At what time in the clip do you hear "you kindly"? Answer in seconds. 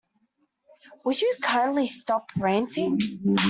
1.13-1.85